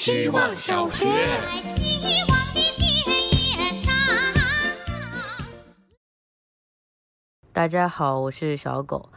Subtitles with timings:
[0.00, 1.04] 希望小学。
[1.76, 3.92] 希望的田野上。
[7.52, 9.10] 大家好，我是小狗。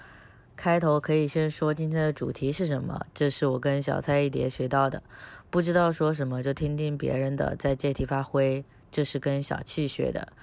[0.57, 5.01] 开头可以先说今天的主题是什么，这是我跟小菜一碟学到的。
[5.49, 10.33] 不知道说什么就听听别人的，再借题发挥，这是跟小气学的。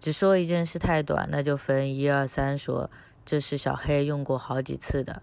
[0.00, 2.90] 只说一件事太短，那就分一二三说。
[3.24, 5.22] 这是小黑用过好几次的，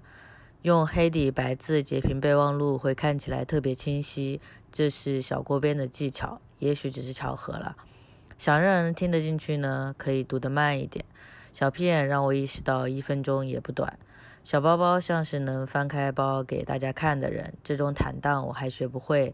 [0.63, 4.39] 用黑底白字截屏备忘录会看起来特别清晰，
[4.71, 7.75] 这是小锅边的技巧，也许只是巧合了。
[8.37, 11.03] 想让人听得进去呢，可以读得慢一点。
[11.51, 13.97] 小屁眼让我意识到一分钟也不短。
[14.43, 19.33] 小包包像是能翻开包给大家看的人，这种坦荡我还学不会。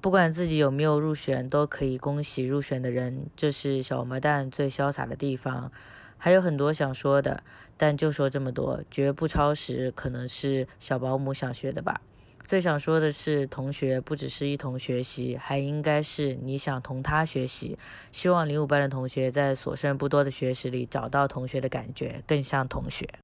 [0.00, 5.70] 不管自己有没有入选，都可以恭喜入选的人，这是小毛蛋最潇洒的地方。
[6.24, 7.42] 还有很多想说的，
[7.76, 12.00] 但就说这么多，绝不超时，可能是小保姆想学的吧。
[12.46, 17.76] 最想说的是，同学不只是一同学习，还应该是你想同他学习。
[18.12, 23.18] 希望零五班的同学在所剩不多的学识里找到同学的感觉，更像同学。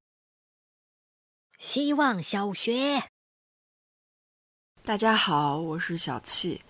[1.57, 3.05] 希望小学。
[4.83, 6.63] 大家好，我是小气，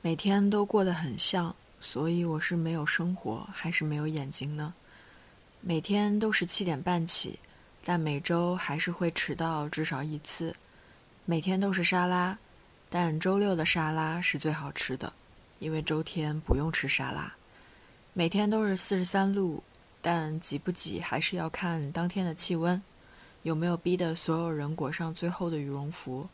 [0.00, 4.72] 每天都过得很像，所以我是没有生活还是没有眼睛呢？
[5.66, 7.38] 每天都是七点半起，
[7.82, 10.54] 但每周还是会迟到至少一次。
[11.24, 12.36] 每天都是沙拉，
[12.90, 15.10] 但周六的沙拉是最好吃的，
[15.60, 17.32] 因为周天不用吃沙拉。
[18.12, 19.64] 每天都是四十三路，
[20.02, 22.82] 但挤不挤还是要看当天的气温，
[23.42, 26.28] 有没有逼得所有人裹上最厚的羽绒服。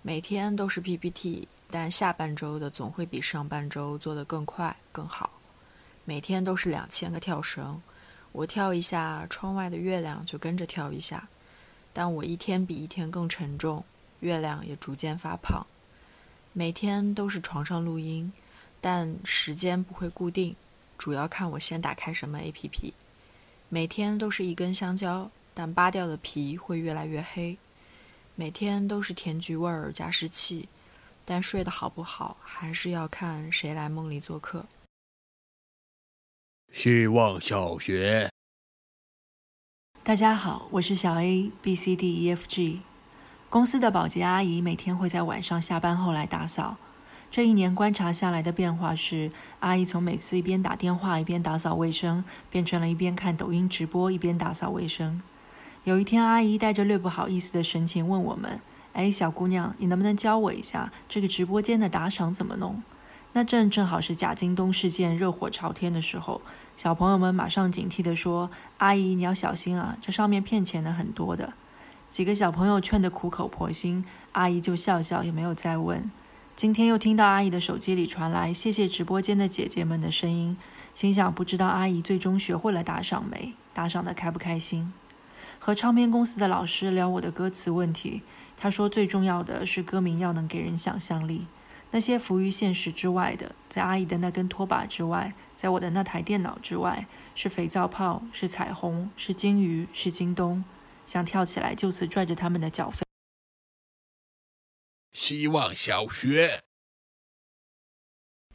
[0.00, 5.28] 每天都是 PPT，但下半周的总会比上半周做得更快更好。
[6.06, 7.78] 每天都是两千个跳绳，
[8.34, 11.28] 我跳一下，窗外的月亮就跟着跳一下，
[11.92, 13.84] 但我一天比一天更沉重，
[14.18, 15.64] 月亮也逐渐发胖。
[16.52, 18.32] 每天都是床上录音，
[18.80, 20.56] 但时间不会固定，
[20.98, 22.92] 主要看我先打开什么 APP。
[23.68, 27.56] 每天都是一根香蕉，但扒掉的皮会越来越黑。
[28.34, 30.68] 每天都是甜橘味儿加湿器，
[31.24, 34.66] 但睡得好不好还是要看谁来梦里做客。
[36.74, 38.28] 希望小学。
[40.02, 42.80] 大家好，我是小 A B C D E F G。
[43.48, 46.76] 公司的保洁阿姨每天会在晚上下班后来打扫。
[47.30, 49.30] 这一年观察下来的变化是，
[49.60, 55.22] 阿姨从每次一边打电话一边打扫卫生，变成了一边看抖音直播一边打扫卫生。
[55.84, 58.60] 有一天，阿姨带着略不好意思的神情问我们
[58.94, 62.82] ：“哎，小姑娘，你能不能教我一下这个直播间的打赏怎么弄？”
[63.36, 66.40] 那正正好是贾京东事件热火朝天的时候，
[66.76, 71.52] 小朋友们马上警惕地说：“阿姨，你要小心啊，这上面骗钱的很多的。”
[72.12, 76.08] 几个小朋友劝得苦口婆心，阿姨就笑笑，也没有再问。
[76.54, 80.56] 今天又听到阿姨的手机里传来“谢谢直播间的姐姐们”的声音，
[80.94, 83.54] 心想不知道阿姨最终学会了打赏没？
[83.72, 84.92] 打赏的开不开心？
[85.58, 88.22] 和唱片公司的老师聊我的歌词问题，
[88.56, 91.48] 他说最重要的是歌名要能给人想象力。
[91.94, 97.06] 那些浮于现实之外的，在阿姨的那根拖把之外，在我的那台电脑之外，
[97.36, 100.64] 是肥皂泡，是彩虹，是鲸鱼，是京东，
[101.06, 103.04] 想跳起来就此拽着他们的脚飞。
[105.12, 106.64] 希望小学。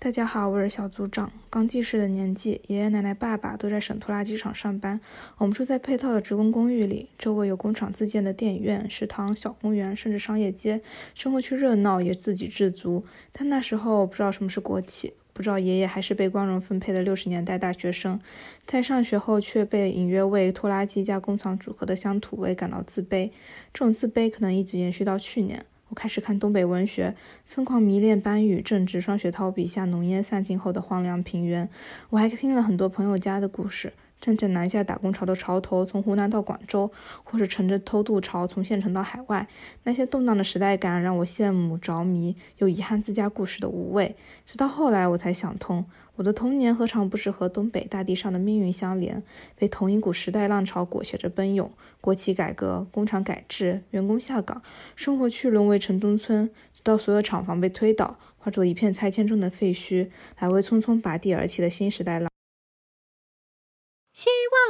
[0.02, 1.30] 大家好，我是小组长。
[1.50, 5.02] 刚记事的年纪，爷爷奶奶、爸爸都在省拖拉机厂上班。
[5.38, 10.80] 我们住在配套的职工公寓里，周围有工厂自建的电影院、食堂、小公园，甚至商业街，
[11.16, 13.04] 生活区热闹也自给自足。
[13.34, 18.22] 但那时候不知道什么是国企，不知道爷爷还是被光荣分配的六十年代大学生，
[18.66, 23.32] 在上学后却被隐约为拖拉机加工厂组合的乡土味感到自卑。
[23.74, 25.66] 这种自卑可能一直延续到去年。
[25.90, 31.68] 我开始看东北文学，疯狂迷恋班宇正直、双雪涛笔下浓烟散尽后的荒凉平原。
[32.12, 36.92] 我还听了很多朋友家的故事，站在南下打工潮的潮头，从湖南到广州，
[37.24, 39.48] 或者乘着偷渡潮从县城到海外。
[39.84, 44.16] 那些动荡的时代感让我羡慕着迷，又遗憾自家故事的无味。
[44.46, 45.86] 直到后来，我才想通。
[46.16, 49.24] 我的童年何尝不是和东北大地上的命运相连，
[49.56, 51.72] 被同一股时代浪潮裹挟着奔涌？
[52.02, 54.62] 国企改革、工厂改制、员工下岗，
[54.98, 62.29] 生活区沦为城中村，直到所有厂房被推倒，化作一片拆迁中的废墟，来为匆匆拔地而起的新时代浪。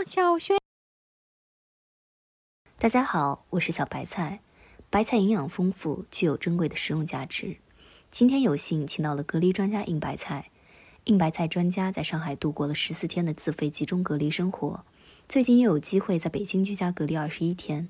[0.05, 0.57] 小学。
[2.77, 4.39] 大家好，我是小白菜。
[4.89, 7.57] 白菜营养丰富，具有珍贵的食用价值。
[8.09, 10.49] 今天有幸请到了隔离专家硬白菜。
[11.05, 14.85] 硬白菜专家在上海度过了十四天的自费集中隔离生活，
[15.27, 17.89] 最近又有机会在北京居家隔离二十一天，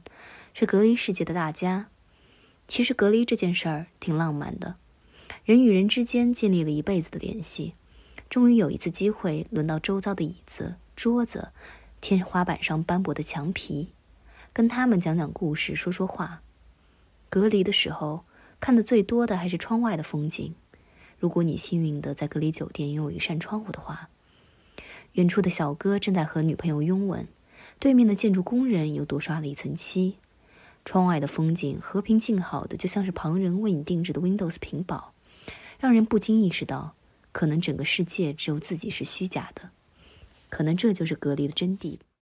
[0.53, 1.89] 是隔离世界的大家。
[2.67, 4.75] 其实隔离这件事儿挺浪漫的，
[5.44, 7.73] 人与人之间建立了一辈子的联系，
[8.29, 11.51] 终于有一次机会，轮到周遭的椅子、桌子、
[12.01, 13.89] 天花板上斑驳的墙皮，
[14.53, 16.41] 跟他们讲讲故事，说说话。
[17.29, 18.23] 隔离的时候，
[18.59, 20.55] 看的最多的还是窗外的风景。
[21.19, 24.09] 如果你幸运的在隔离酒店拥有一扇窗户的话，
[25.13, 27.27] 远处的小哥正在和女朋友拥吻，
[27.77, 30.15] 对面的建筑工人又多刷了一层漆。
[30.85, 35.13] 窗外的风景和平静好的，就像是旁人为你定制的 Windows 屏保，
[35.77, 36.95] 让人不禁意识到，
[37.33, 39.69] 可能整个世界只有自己是虚假的，
[40.49, 41.99] 可能这就是隔离的真谛。